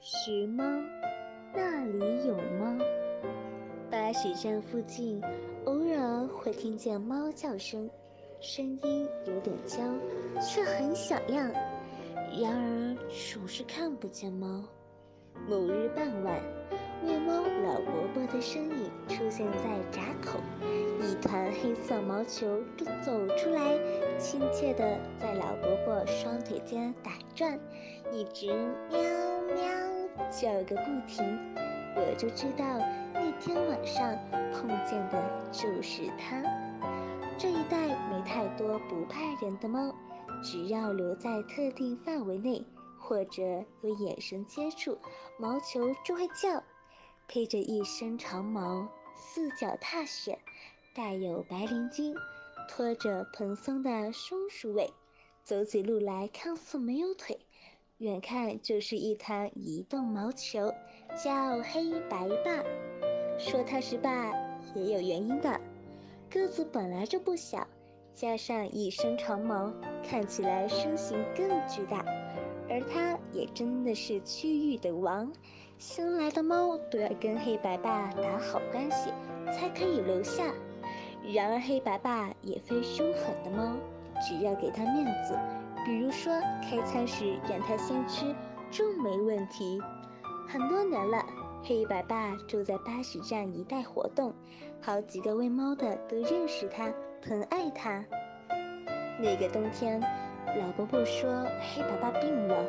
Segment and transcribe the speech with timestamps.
[0.00, 0.62] 石猫，
[1.52, 2.72] 那里有猫。
[3.90, 5.20] 巴士站附近
[5.64, 7.90] 偶尔会听见猫叫声，
[8.40, 9.78] 声音有点娇，
[10.40, 11.50] 却很响亮。
[12.40, 12.96] 然而
[13.32, 14.62] 总是看不见猫。
[15.48, 16.40] 某日傍晚，
[17.04, 17.32] 喂猫
[17.64, 20.40] 老伯伯的身影出现在闸口，
[21.00, 22.60] 一团黑色毛球
[23.02, 23.78] 走出来，
[24.18, 27.58] 亲切地在老伯伯双腿间打转，
[28.12, 28.46] 一直
[28.90, 29.00] 喵
[29.54, 29.88] 喵。
[30.30, 31.24] 叫个不停，
[31.94, 32.64] 我就知道
[33.14, 34.18] 那天晚上
[34.52, 36.42] 碰见的就是它。
[37.38, 39.94] 这一带没太多不怕人的猫，
[40.42, 42.66] 只要留在特定范围内，
[42.98, 43.42] 或者
[43.80, 44.98] 有眼神接触，
[45.38, 46.62] 毛球就会叫。
[47.28, 50.38] 披着一身长毛，四脚踏雪，
[50.94, 52.16] 带有白鳞筋，
[52.66, 54.90] 拖着蓬松的松鼠尾，
[55.44, 57.38] 走起路来看似没有腿。
[57.98, 60.72] 远看就是一滩移动毛球，
[61.22, 62.64] 叫黑白霸。
[63.38, 64.32] 说它是霸
[64.74, 65.60] 也有原因的，
[66.30, 67.66] 个子本来就不小，
[68.14, 69.70] 加上一身长毛，
[70.02, 72.02] 看起来身形更巨大。
[72.70, 75.30] 而它也真的是区域的王，
[75.78, 79.12] 新来的猫都要跟黑白爸打好关系，
[79.52, 80.42] 才可以留下。
[81.32, 83.76] 然而黑白爸也非凶狠的猫，
[84.20, 85.38] 只要给它面子。
[85.84, 88.34] 比如说，开餐时让它先吃，
[88.72, 89.80] 就没问题。
[90.48, 91.24] 很多年了，
[91.62, 94.34] 黑白爸住在巴士站一带活动，
[94.80, 98.04] 好几个喂猫的都认识他，疼爱他。
[99.20, 100.02] 那个冬天，
[100.56, 102.64] 老伯伯说黑白爸病了，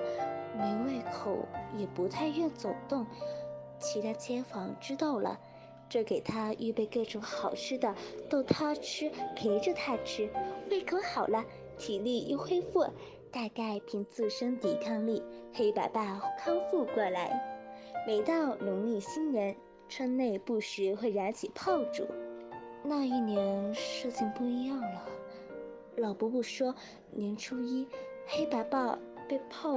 [0.57, 3.05] 没胃口，也不太愿走动。
[3.79, 5.39] 其他街坊知道了，
[5.87, 7.95] 就给他预备各种好吃的，
[8.29, 10.29] 逗他吃，陪着他吃，
[10.69, 11.43] 胃口好了。
[11.77, 12.83] 体力又恢复，
[13.31, 17.41] 大概凭自身抵抗力，黑白爸康复过来。
[18.05, 19.55] 每到农历新年，
[19.87, 22.05] 村内不时会燃起炮竹。
[22.83, 25.05] 那一年事情不一样了，
[25.99, 26.73] 老伯伯说，
[27.11, 27.87] 年初一，
[28.25, 29.73] 黑白爸被炮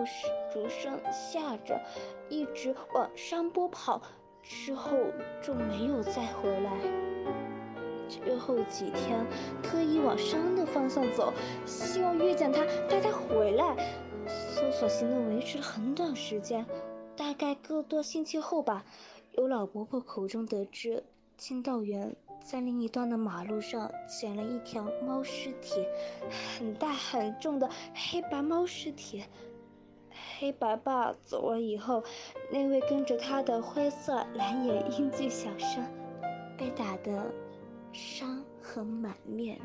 [0.53, 1.81] 竹声吓着，
[2.29, 4.01] 一直往山坡跑，
[4.43, 4.97] 之后
[5.43, 6.71] 就没有再回来。
[8.09, 9.27] 之后几天，
[9.63, 11.33] 特意往山的方向走，
[11.65, 13.77] 希望遇见他，带他回来。
[14.27, 16.65] 搜索行动维持了很短时间，
[17.17, 18.85] 大概个多星期后吧，
[19.33, 21.03] 由老伯伯口中得知，
[21.43, 25.85] 清道员在另一端的马路上捡了一条猫尸体，
[26.57, 29.25] 很大很重的黑白猫尸体。
[30.39, 32.05] 黑白爸走了以后，
[32.53, 35.85] 那位跟着他的灰色蓝眼英俊小生
[36.57, 37.35] 被打得。
[37.93, 39.61] 伤痕满面。